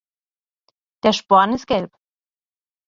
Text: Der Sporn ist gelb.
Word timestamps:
Der 1.03 1.13
Sporn 1.13 1.53
ist 1.53 1.67
gelb. 1.67 1.91